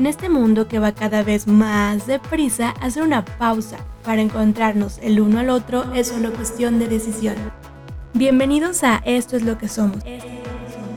En 0.00 0.06
este 0.06 0.30
mundo 0.30 0.66
que 0.66 0.78
va 0.78 0.92
cada 0.92 1.22
vez 1.22 1.46
más 1.46 2.06
deprisa, 2.06 2.70
hacer 2.80 3.02
una 3.02 3.22
pausa 3.22 3.76
para 4.02 4.22
encontrarnos 4.22 4.96
el 5.02 5.20
uno 5.20 5.40
al 5.40 5.50
otro 5.50 5.92
es 5.92 6.08
solo 6.08 6.32
cuestión 6.32 6.78
de 6.78 6.88
decisión. 6.88 7.34
Bienvenidos 8.14 8.82
a 8.82 9.02
Esto 9.04 9.36
es 9.36 9.42
lo 9.42 9.58
que 9.58 9.68
somos. 9.68 9.98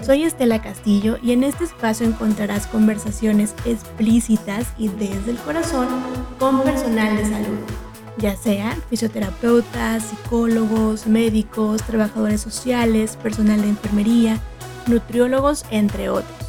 Soy 0.05 0.23
Estela 0.23 0.61
Castillo 0.61 1.17
y 1.21 1.33
en 1.33 1.43
este 1.43 1.65
espacio 1.65 2.07
encontrarás 2.07 2.65
conversaciones 2.65 3.53
explícitas 3.65 4.67
y 4.77 4.87
desde 4.87 5.31
el 5.31 5.37
corazón 5.39 5.89
con 6.39 6.61
personal 6.61 7.17
de 7.17 7.25
salud, 7.25 7.59
ya 8.17 8.37
sean 8.37 8.81
fisioterapeutas, 8.89 10.03
psicólogos, 10.03 11.07
médicos, 11.07 11.83
trabajadores 11.83 12.39
sociales, 12.39 13.17
personal 13.17 13.61
de 13.63 13.67
enfermería, 13.67 14.39
nutriólogos, 14.87 15.65
entre 15.71 16.07
otros 16.07 16.42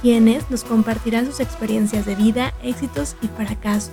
quienes 0.00 0.50
nos 0.50 0.64
compartirán 0.64 1.26
sus 1.26 1.40
experiencias 1.40 2.06
de 2.06 2.14
vida, 2.14 2.54
éxitos 2.62 3.16
y 3.20 3.28
fracasos, 3.28 3.92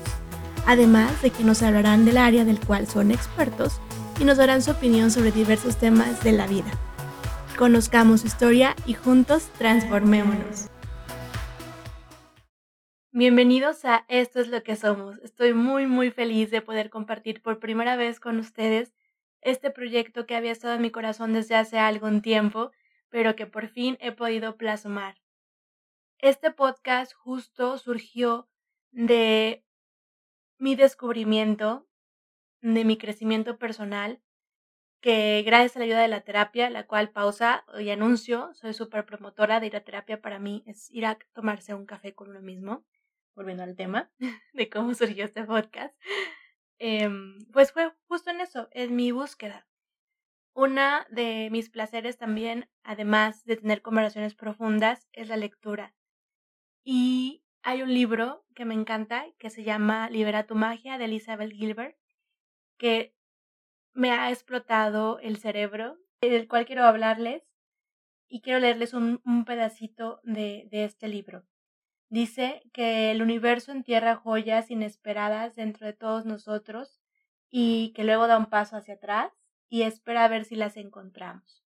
además 0.65 1.21
de 1.21 1.31
que 1.31 1.43
nos 1.43 1.61
hablarán 1.61 2.05
del 2.05 2.17
área 2.17 2.45
del 2.45 2.59
cual 2.59 2.87
son 2.87 3.11
expertos 3.11 3.81
y 4.19 4.23
nos 4.23 4.37
darán 4.37 4.61
su 4.61 4.71
opinión 4.71 5.11
sobre 5.11 5.31
diversos 5.31 5.77
temas 5.77 6.23
de 6.23 6.31
la 6.31 6.47
vida. 6.47 6.71
Conozcamos 7.57 8.21
su 8.21 8.27
historia 8.27 8.75
y 8.85 8.93
juntos 8.93 9.49
transformémonos. 9.57 10.69
Bienvenidos 13.11 13.83
a 13.83 14.05
Esto 14.07 14.39
es 14.39 14.47
lo 14.47 14.63
que 14.63 14.75
somos. 14.75 15.17
Estoy 15.23 15.53
muy 15.53 15.87
muy 15.87 16.11
feliz 16.11 16.51
de 16.51 16.61
poder 16.61 16.89
compartir 16.89 17.41
por 17.41 17.59
primera 17.59 17.95
vez 17.95 18.19
con 18.19 18.37
ustedes 18.39 18.93
este 19.41 19.71
proyecto 19.71 20.25
que 20.25 20.35
había 20.35 20.51
estado 20.51 20.75
en 20.75 20.81
mi 20.81 20.91
corazón 20.91 21.33
desde 21.33 21.55
hace 21.55 21.79
algún 21.79 22.21
tiempo, 22.21 22.71
pero 23.09 23.35
que 23.35 23.45
por 23.45 23.67
fin 23.67 23.97
he 23.99 24.11
podido 24.11 24.55
plasmar. 24.55 25.15
Este 26.19 26.49
podcast 26.49 27.13
justo 27.13 27.77
surgió 27.77 28.49
de 28.89 29.63
mi 30.57 30.75
descubrimiento, 30.75 31.87
de 32.61 32.85
mi 32.85 32.97
crecimiento 32.97 33.59
personal, 33.59 34.19
que 34.99 35.43
gracias 35.45 35.75
a 35.75 35.79
la 35.79 35.85
ayuda 35.85 36.01
de 36.01 36.07
la 36.07 36.21
terapia, 36.21 36.71
la 36.71 36.87
cual 36.87 37.11
pausa 37.11 37.65
y 37.79 37.91
anuncio, 37.91 38.51
soy 38.55 38.73
súper 38.73 39.05
promotora 39.05 39.59
de 39.59 39.67
ir 39.67 39.75
a 39.75 39.83
terapia 39.83 40.19
para 40.19 40.39
mí, 40.39 40.63
es 40.65 40.89
ir 40.89 41.05
a 41.05 41.19
tomarse 41.33 41.75
un 41.75 41.85
café 41.85 42.15
con 42.15 42.31
uno 42.31 42.41
mismo, 42.41 42.83
volviendo 43.35 43.61
al 43.61 43.75
tema 43.75 44.09
de 44.53 44.69
cómo 44.71 44.95
surgió 44.95 45.23
este 45.23 45.43
podcast, 45.43 45.95
em, 46.79 47.37
pues 47.53 47.71
fue 47.71 47.93
justo 48.07 48.31
en 48.31 48.41
eso, 48.41 48.69
en 48.71 48.95
mi 48.95 49.11
búsqueda. 49.11 49.67
Una 50.55 51.05
de 51.11 51.49
mis 51.51 51.69
placeres 51.69 52.17
también, 52.17 52.67
además 52.81 53.45
de 53.45 53.57
tener 53.57 53.83
conversaciones 53.83 54.33
profundas, 54.33 55.07
es 55.13 55.27
la 55.27 55.37
lectura. 55.37 55.93
Y 56.89 57.43
hay 57.63 57.81
un 57.81 57.93
libro 57.93 58.45
que 58.55 58.63
me 58.63 58.73
encanta 58.73 59.25
que 59.39 59.49
se 59.49 59.65
llama 59.65 60.09
Libera 60.09 60.47
tu 60.47 60.55
magia 60.55 60.97
de 60.97 61.03
Elizabeth 61.03 61.51
Gilbert, 61.51 61.97
que 62.77 63.13
me 63.91 64.11
ha 64.11 64.31
explotado 64.31 65.19
el 65.19 65.35
cerebro, 65.35 65.97
del 66.21 66.47
cual 66.47 66.65
quiero 66.65 66.85
hablarles 66.85 67.43
y 68.29 68.39
quiero 68.39 68.59
leerles 68.59 68.93
un, 68.93 69.19
pedacito 69.45 70.21
de, 70.23 70.69
este 70.71 71.09
libro. 71.09 71.43
Dice 72.07 72.63
que 72.71 73.11
el 73.11 73.21
universo 73.21 73.73
entierra 73.73 74.15
joyas 74.15 74.71
inesperadas 74.71 75.57
dentro 75.57 75.85
de 75.85 75.91
todos 75.93 76.25
nosotros 76.25 77.01
y 77.49 77.91
que 77.95 78.05
luego 78.05 78.27
da 78.27 78.37
un 78.37 78.45
paso 78.45 78.77
hacia 78.77 78.93
atrás 78.93 79.33
y 79.67 79.81
espera 79.81 80.23
a 80.23 80.29
ver 80.29 80.45
si 80.45 80.55
las 80.55 80.77
encontramos. 80.77 81.65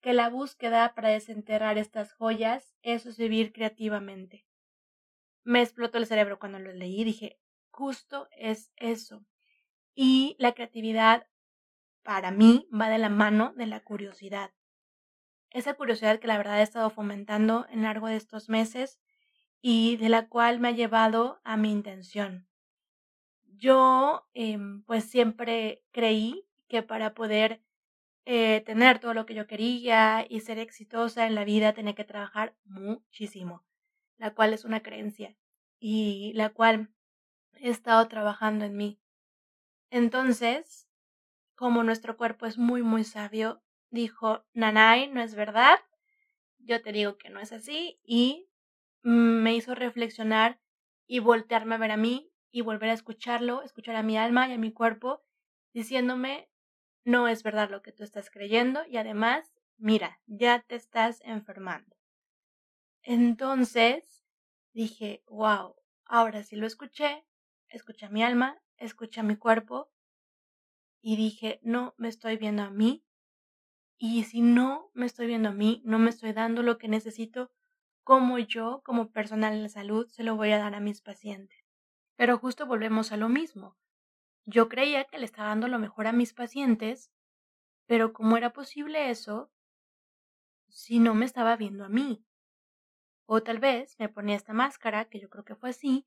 Que 0.00 0.12
la 0.12 0.28
búsqueda 0.28 0.94
para 0.94 1.08
desenterrar 1.08 1.78
estas 1.78 2.12
joyas 2.12 2.76
es 2.82 3.16
vivir 3.16 3.52
creativamente 3.52 4.46
me 5.44 5.62
explotó 5.62 5.98
el 5.98 6.06
cerebro 6.06 6.38
cuando 6.38 6.58
lo 6.58 6.72
leí. 6.72 7.04
Dije, 7.04 7.38
justo 7.70 8.28
es 8.32 8.72
eso. 8.76 9.24
Y 9.94 10.36
la 10.38 10.52
creatividad, 10.52 11.26
para 12.02 12.30
mí, 12.30 12.68
va 12.72 12.88
de 12.88 12.98
la 12.98 13.08
mano 13.08 13.52
de 13.56 13.66
la 13.66 13.80
curiosidad. 13.80 14.52
Esa 15.50 15.74
curiosidad 15.74 16.18
que 16.18 16.26
la 16.26 16.38
verdad 16.38 16.60
he 16.60 16.62
estado 16.62 16.88
fomentando 16.90 17.66
en 17.70 17.82
largo 17.82 18.06
de 18.06 18.16
estos 18.16 18.48
meses 18.48 19.00
y 19.60 19.96
de 19.96 20.08
la 20.08 20.28
cual 20.28 20.60
me 20.60 20.68
ha 20.68 20.72
llevado 20.72 21.40
a 21.44 21.56
mi 21.56 21.70
intención. 21.70 22.48
Yo, 23.44 24.26
em, 24.32 24.82
pues 24.84 25.04
siempre 25.04 25.84
creí 25.92 26.46
que 26.68 26.82
para 26.82 27.14
poder 27.14 27.62
eh, 28.24 28.62
tener 28.64 28.98
todo 28.98 29.14
lo 29.14 29.26
que 29.26 29.34
yo 29.34 29.46
quería 29.46 30.24
y 30.28 30.40
ser 30.40 30.58
exitosa 30.58 31.26
en 31.26 31.34
la 31.34 31.44
vida 31.44 31.74
tenía 31.74 31.94
que 31.94 32.04
trabajar 32.04 32.54
muchísimo 32.64 33.64
la 34.18 34.34
cual 34.34 34.52
es 34.52 34.64
una 34.64 34.82
creencia 34.82 35.36
y 35.78 36.32
la 36.34 36.50
cual 36.50 36.92
he 37.54 37.70
estado 37.70 38.06
trabajando 38.08 38.64
en 38.64 38.76
mí. 38.76 39.00
Entonces, 39.90 40.88
como 41.54 41.82
nuestro 41.82 42.16
cuerpo 42.16 42.46
es 42.46 42.58
muy, 42.58 42.82
muy 42.82 43.04
sabio, 43.04 43.62
dijo, 43.90 44.44
Nanay, 44.54 45.08
no 45.08 45.20
es 45.20 45.34
verdad, 45.34 45.78
yo 46.58 46.82
te 46.82 46.92
digo 46.92 47.18
que 47.18 47.30
no 47.30 47.40
es 47.40 47.52
así 47.52 48.00
y 48.04 48.48
me 49.02 49.54
hizo 49.54 49.74
reflexionar 49.74 50.60
y 51.06 51.18
voltearme 51.18 51.74
a 51.74 51.78
ver 51.78 51.90
a 51.90 51.96
mí 51.96 52.32
y 52.50 52.60
volver 52.60 52.90
a 52.90 52.94
escucharlo, 52.94 53.62
escuchar 53.62 53.96
a 53.96 54.02
mi 54.02 54.16
alma 54.16 54.48
y 54.48 54.52
a 54.52 54.58
mi 54.58 54.72
cuerpo, 54.72 55.22
diciéndome, 55.72 56.48
no 57.04 57.28
es 57.28 57.42
verdad 57.42 57.70
lo 57.70 57.82
que 57.82 57.92
tú 57.92 58.04
estás 58.04 58.30
creyendo 58.30 58.84
y 58.86 58.96
además, 58.96 59.52
mira, 59.76 60.20
ya 60.26 60.60
te 60.60 60.76
estás 60.76 61.20
enfermando. 61.22 61.96
Entonces 63.02 64.24
dije, 64.72 65.24
wow, 65.26 65.74
ahora 66.04 66.44
sí 66.44 66.56
lo 66.56 66.66
escuché, 66.66 67.26
escuché 67.68 68.06
a 68.06 68.10
mi 68.10 68.22
alma, 68.22 68.62
escuché 68.76 69.22
mi 69.22 69.36
cuerpo 69.36 69.90
y 71.00 71.16
dije, 71.16 71.58
no 71.62 71.94
me 71.98 72.08
estoy 72.08 72.36
viendo 72.36 72.62
a 72.62 72.70
mí. 72.70 73.04
Y 73.98 74.24
si 74.24 74.40
no 74.40 74.90
me 74.94 75.06
estoy 75.06 75.26
viendo 75.26 75.48
a 75.48 75.52
mí, 75.52 75.82
no 75.84 75.98
me 75.98 76.10
estoy 76.10 76.32
dando 76.32 76.62
lo 76.62 76.78
que 76.78 76.88
necesito, 76.88 77.50
como 78.04 78.38
yo, 78.38 78.82
como 78.84 79.10
personal 79.10 79.62
de 79.62 79.68
salud, 79.68 80.08
se 80.08 80.22
lo 80.22 80.36
voy 80.36 80.52
a 80.52 80.58
dar 80.58 80.74
a 80.74 80.80
mis 80.80 81.00
pacientes. 81.00 81.64
Pero 82.16 82.38
justo 82.38 82.66
volvemos 82.66 83.10
a 83.10 83.16
lo 83.16 83.28
mismo. 83.28 83.76
Yo 84.44 84.68
creía 84.68 85.04
que 85.04 85.18
le 85.18 85.24
estaba 85.24 85.48
dando 85.48 85.68
lo 85.68 85.78
mejor 85.78 86.06
a 86.06 86.12
mis 86.12 86.34
pacientes, 86.34 87.12
pero 87.86 88.12
¿cómo 88.12 88.36
era 88.36 88.52
posible 88.52 89.10
eso 89.10 89.52
si 90.68 90.98
no 90.98 91.14
me 91.14 91.24
estaba 91.24 91.56
viendo 91.56 91.84
a 91.84 91.88
mí? 91.88 92.24
O 93.26 93.42
tal 93.42 93.58
vez 93.58 93.96
me 93.98 94.08
ponía 94.08 94.36
esta 94.36 94.52
máscara, 94.52 95.06
que 95.06 95.20
yo 95.20 95.30
creo 95.30 95.44
que 95.44 95.54
fue 95.54 95.70
así, 95.70 96.06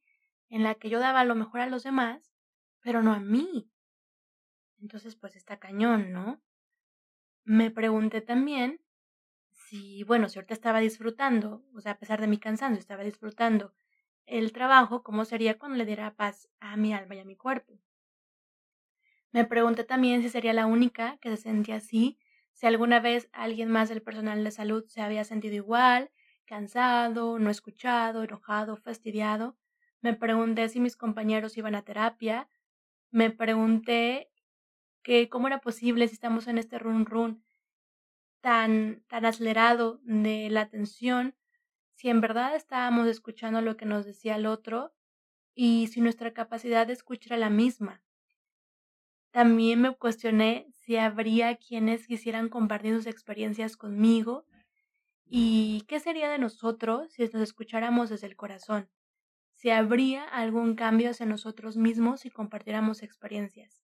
en 0.50 0.64
la 0.64 0.76
que 0.76 0.90
yo 0.90 1.00
daba 1.00 1.24
lo 1.24 1.36
mejor 1.36 1.62
a 1.62 1.68
los 1.68 1.84
demás, 1.84 2.34
pero 2.82 3.02
no 3.02 3.14
a 3.14 3.20
mí. 3.20 3.70
Entonces, 4.80 5.16
pues 5.16 5.36
está 5.36 5.58
cañón, 5.58 6.12
¿no? 6.12 6.42
Me 7.44 7.72
pregunté 7.72 8.22
también 8.22 8.82
si, 9.52 10.04
bueno, 10.04 10.30
si 10.30 10.38
ahorita 10.40 10.54
estaba 10.54 10.80
disfrutando, 10.80 11.64
o 11.74 11.82
sea, 11.82 11.94
a 11.94 12.00
pesar 12.00 12.22
de 12.22 12.28
mi 12.28 12.40
cansancio, 12.40 12.80
estaba 12.80 13.04
disfrutando 13.04 13.74
el 14.26 14.52
trabajo, 14.52 15.04
¿cómo 15.04 15.26
sería 15.26 15.58
cuando 15.58 15.78
le 15.78 15.86
diera 15.86 16.16
paz 16.16 16.50
a 16.60 16.78
mi 16.78 16.94
alma 16.94 17.16
y 17.16 17.20
a 17.20 17.26
mi 17.26 17.36
cuerpo? 17.36 17.80
Me 19.32 19.46
pregunté 19.46 19.84
también 19.84 20.22
si 20.22 20.30
sería 20.30 20.54
la 20.54 20.66
única 20.66 21.18
que 21.22 21.30
se 21.30 21.38
sentía 21.38 21.76
así, 21.76 22.18
si 22.54 22.66
alguna 22.68 23.00
vez 23.00 23.30
alguien 23.34 23.70
más 23.70 23.90
del 23.90 24.02
personal 24.02 24.44
de 24.44 24.52
salud 24.52 24.86
se 24.88 25.02
había 25.02 25.24
sentido 25.24 25.56
igual, 25.56 26.10
cansado, 26.46 27.40
no 27.40 27.50
escuchado, 27.50 28.24
enojado, 28.24 28.78
fastidiado. 28.78 29.58
Me 30.02 30.14
pregunté 30.14 30.70
si 30.70 30.80
mis 30.80 30.96
compañeros 30.96 31.58
iban 31.58 31.76
a 31.76 31.84
terapia. 31.84 32.50
Me 33.12 33.32
pregunté 33.32 34.32
que 35.04 35.30
cómo 35.30 35.48
era 35.48 35.62
posible 35.62 36.08
si 36.08 36.14
estamos 36.14 36.48
en 36.48 36.58
este 36.58 36.80
run 36.80 37.06
run 37.06 37.44
tan, 38.42 39.04
tan 39.08 39.26
acelerado 39.26 40.00
de 40.04 40.50
la 40.52 40.62
atención, 40.62 41.36
si 41.96 42.10
en 42.10 42.22
verdad 42.22 42.56
estábamos 42.56 43.08
escuchando 43.08 43.62
lo 43.62 43.76
que 43.76 43.86
nos 43.86 44.06
decía 44.06 44.36
el 44.36 44.46
otro 44.46 44.94
y 45.56 45.88
si 45.88 46.02
nuestra 46.02 46.34
capacidad 46.34 46.86
de 46.86 46.94
escuchar 46.94 47.34
era 47.34 47.38
la 47.38 47.50
misma. 47.50 48.04
También 49.32 49.82
me 49.82 49.96
cuestioné 49.96 50.68
si 50.74 50.98
habría 50.98 51.56
quienes 51.58 52.06
quisieran 52.08 52.50
compartir 52.50 52.96
sus 52.96 53.08
experiencias 53.08 53.78
conmigo 53.78 54.46
¿Y 55.28 55.82
qué 55.88 56.00
sería 56.00 56.30
de 56.30 56.38
nosotros 56.38 57.12
si 57.12 57.24
nos 57.24 57.42
escucháramos 57.42 58.10
desde 58.10 58.28
el 58.28 58.36
corazón? 58.36 58.90
Si 59.54 59.70
habría 59.70 60.24
algún 60.24 60.76
cambio 60.76 61.10
hacia 61.10 61.26
nosotros 61.26 61.78
mismos 61.78 62.22
si 62.22 62.30
compartiéramos 62.30 63.02
experiencias. 63.02 63.84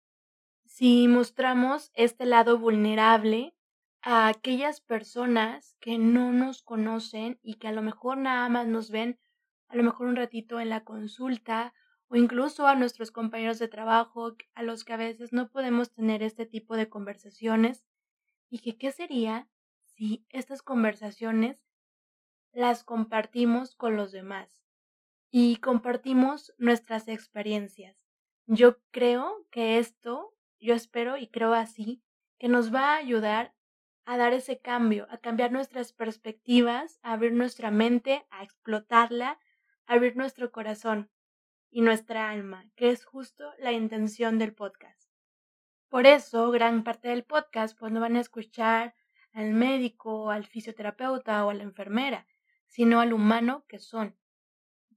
Si 0.66 1.08
mostramos 1.08 1.92
este 1.96 2.26
lado 2.26 2.60
vulnerable 2.60 3.56
a 4.02 4.28
aquellas 4.28 4.82
personas 4.82 5.76
que 5.80 5.98
no 5.98 6.32
nos 6.32 6.62
conocen 6.62 7.40
y 7.42 7.56
que 7.56 7.68
a 7.68 7.72
lo 7.72 7.82
mejor 7.82 8.18
nada 8.18 8.48
más 8.50 8.68
nos 8.68 8.92
ven 8.92 9.20
a 9.68 9.76
lo 9.76 9.84
mejor 9.84 10.08
un 10.08 10.16
ratito 10.18 10.60
en 10.60 10.70
la 10.70 10.84
consulta 10.84 11.74
o 12.08 12.18
incluso 12.18 12.68
a 12.68 12.76
nuestros 12.76 13.10
compañeros 13.10 13.58
de 13.58 13.70
trabajo 13.70 14.36
a 14.54 14.64
los 14.64 14.84
que 14.84 14.94
a 14.94 14.98
veces 14.98 15.32
no 15.32 15.50
podemos 15.50 15.94
tener 15.94 16.24
este 16.24 16.46
tipo 16.46 16.76
de 16.76 16.90
conversaciones 16.90 17.86
y 18.50 18.74
qué 18.74 18.92
sería 18.92 19.48
si 20.02 20.26
estas 20.30 20.64
conversaciones 20.64 21.64
las 22.54 22.84
compartimos 22.84 23.76
con 23.76 23.96
los 23.96 24.12
demás. 24.12 24.60
y 25.30 25.58
compartimos 25.58 26.54
nuestras 26.58 27.08
experiencias. 27.08 28.10
Yo 28.48 28.80
creo 28.90 29.46
que 29.52 29.78
esto, 29.78 30.34
yo 30.60 30.74
espero 30.74 31.18
y 31.18 31.28
creo 31.28 31.54
así, 31.54 32.02
que 32.40 32.48
nos 32.48 32.74
va 32.74 32.94
a 32.94 32.98
ayudar 32.98 33.54
a 34.04 34.18
dar 34.18 34.34
ese 34.34 34.60
cambio, 34.60 35.06
a 35.12 35.20
cambiar 35.20 35.52
nuestras 35.52 35.94
perspectivas, 35.94 37.00
a 37.04 37.14
abrir 37.14 37.34
nuestra 37.34 37.70
mente, 37.70 38.26
a 38.32 38.44
explotarla, 38.44 39.40
a 39.86 39.94
abrir 39.94 40.18
nuestro 40.18 40.52
corazón 40.52 41.12
y 41.70 41.82
nuestra 41.82 42.32
alma, 42.32 42.66
que 42.76 42.90
es 42.90 43.06
justo 43.06 43.54
la 43.60 43.72
intención 43.72 44.40
del 44.40 44.56
podcast. 44.56 45.12
Por 45.90 46.08
eso, 46.08 46.50
gran 46.50 46.84
parte 46.84 47.10
del 47.10 47.24
podcast 47.24 47.78
pues 47.78 47.92
no 47.92 48.00
van 48.02 48.16
a 48.16 48.22
escuchar 48.22 48.96
al 49.34 49.54
médico, 49.54 50.32
al 50.32 50.46
fisioterapeuta 50.46 51.46
o 51.46 51.50
a 51.50 51.54
la 51.54 51.64
enfermera, 51.64 52.28
sino 52.68 53.00
al 53.00 53.14
humano 53.14 53.66
que 53.68 53.80
son. 53.80 54.16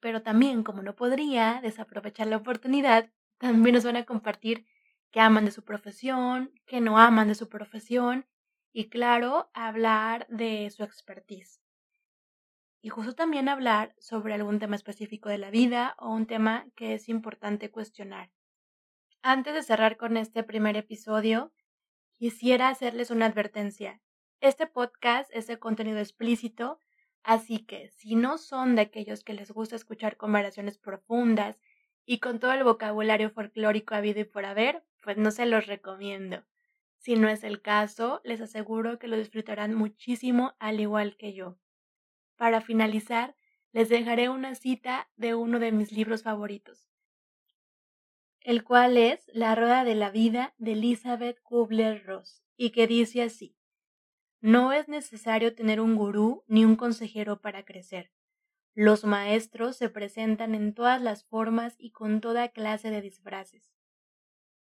Pero 0.01 0.23
también, 0.23 0.63
como 0.63 0.83
no 0.83 0.95
podría 0.97 1.61
desaprovechar 1.63 2.27
la 2.27 2.37
oportunidad, 2.37 3.11
también 3.39 3.75
nos 3.75 3.85
van 3.85 3.97
a 3.97 4.05
compartir 4.05 4.67
que 5.11 5.21
aman 5.21 5.45
de 5.45 5.51
su 5.51 5.65
profesión, 5.65 6.53
que 6.67 6.81
no 6.81 6.99
aman 6.99 7.29
de 7.29 7.35
su 7.35 7.49
profesión 7.49 8.27
y 8.73 8.89
claro, 8.89 9.51
hablar 9.55 10.27
de 10.29 10.69
su 10.71 10.83
expertise. 10.83 11.61
Y 12.83 12.89
justo 12.89 13.15
también 13.15 13.49
hablar 13.49 13.95
sobre 13.99 14.35
algún 14.35 14.59
tema 14.59 14.77
específico 14.77 15.29
de 15.29 15.39
la 15.39 15.51
vida 15.51 15.95
o 15.99 16.11
un 16.13 16.27
tema 16.27 16.67
que 16.75 16.95
es 16.95 17.09
importante 17.09 17.71
cuestionar. 17.71 18.31
Antes 19.23 19.55
de 19.55 19.63
cerrar 19.63 19.97
con 19.97 20.17
este 20.17 20.43
primer 20.43 20.77
episodio, 20.77 21.53
quisiera 22.13 22.69
hacerles 22.69 23.11
una 23.11 23.27
advertencia. 23.27 24.03
Este 24.45 24.67
podcast 24.67 25.31
es 25.33 25.47
de 25.47 25.59
contenido 25.59 26.01
explícito, 26.01 26.79
así 27.23 27.61
que 27.61 27.89
si 27.89 28.15
no 28.15 28.37
son 28.37 28.77
de 28.77 28.83
aquellos 28.83 29.25
que 29.25 29.33
les 29.33 29.51
gusta 29.51 29.75
escuchar 29.75 30.19
conversaciones 30.19 30.77
profundas 30.77 31.59
y 32.05 32.19
con 32.19 32.41
todo 32.41 32.53
el 32.53 32.63
vocabulario 32.63 33.31
folclórico 33.31 33.95
habido 33.95 34.21
y 34.21 34.25
por 34.25 34.45
haber, 34.45 34.85
pues 35.03 35.17
no 35.17 35.31
se 35.31 35.47
los 35.47 35.67
recomiendo. 35.67 36.45
Si 36.99 37.17
no 37.17 37.31
es 37.31 37.43
el 37.43 37.63
caso, 37.63 38.21
les 38.23 38.43
aseguro 38.43 38.99
que 38.99 39.09
lo 39.09 39.17
disfrutarán 39.17 39.75
muchísimo 39.75 40.53
al 40.59 40.79
igual 40.79 41.17
que 41.17 41.33
yo. 41.33 41.57
Para 42.37 42.61
finalizar, 42.61 43.35
les 43.73 43.89
dejaré 43.89 44.29
una 44.29 44.55
cita 44.57 45.09
de 45.17 45.35
uno 45.35 45.59
de 45.59 45.73
mis 45.73 45.91
libros 45.91 46.23
favoritos, 46.23 46.91
el 48.43 48.63
cual 48.63 48.99
es 48.99 49.25
La 49.33 49.55
Rueda 49.55 49.85
de 49.85 49.95
la 49.95 50.11
Vida 50.11 50.53
de 50.59 50.73
Elizabeth 50.73 51.41
Kubler-Ross, 51.43 52.43
y 52.59 52.73
que 52.73 52.87
dice 52.87 53.23
así, 53.23 53.57
No 54.45 54.75
es 54.75 54.89
necesario 54.89 55.55
tener 55.55 55.81
un 55.81 55.97
gurú 55.97 56.45
ni 56.49 56.67
un 56.67 56.77
consejero 56.77 57.41
para 57.41 57.65
crecer. 57.65 58.13
Los 58.75 59.07
maestros 59.07 59.79
se 59.79 59.89
presentan 59.89 60.55
en 60.55 60.75
todas 60.75 61.01
las 61.01 61.25
formas 61.25 61.77
y 61.79 61.93
con 61.93 62.21
toda 62.21 62.51
clase 62.51 62.91
de 62.91 63.01
disfraces. 63.01 63.73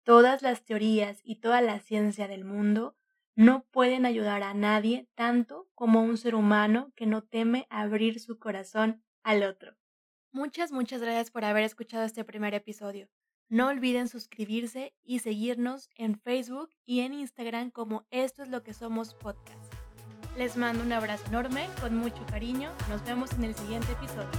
Todas 0.03 0.41
las 0.41 0.65
teorías 0.65 1.21
y 1.23 1.37
toda 1.37 1.61
la 1.61 1.79
ciencia 1.79 2.27
del 2.27 2.43
mundo 2.43 2.97
no 3.35 3.63
pueden 3.71 4.05
ayudar 4.05 4.43
a 4.43 4.53
nadie 4.53 5.07
tanto 5.15 5.69
como 5.75 6.01
un 6.01 6.17
ser 6.17 6.35
humano 6.35 6.91
que 6.97 7.05
no 7.05 7.23
teme 7.23 7.65
abrir 7.69 8.19
su 8.19 8.37
corazón 8.37 9.01
al 9.23 9.43
otro. 9.43 9.77
Muchas, 10.33 10.73
muchas 10.73 11.01
gracias 11.01 11.31
por 11.31 11.45
haber 11.45 11.63
escuchado 11.63 12.03
este 12.03 12.25
primer 12.25 12.53
episodio. 12.53 13.07
No 13.51 13.67
olviden 13.69 14.07
suscribirse 14.07 14.93
y 15.03 15.19
seguirnos 15.19 15.89
en 15.95 16.19
Facebook 16.19 16.69
y 16.85 16.99
en 16.99 17.15
Instagram 17.15 17.71
como 17.71 18.05
Esto 18.11 18.43
es 18.43 18.49
lo 18.49 18.61
que 18.61 18.75
somos 18.75 19.15
podcast. 19.15 19.73
Les 20.37 20.55
mando 20.55 20.83
un 20.83 20.93
abrazo 20.93 21.25
enorme, 21.29 21.67
con 21.81 21.95
mucho 21.95 22.23
cariño. 22.27 22.69
Nos 22.89 23.03
vemos 23.05 23.33
en 23.33 23.45
el 23.45 23.55
siguiente 23.55 23.91
episodio. 23.93 24.29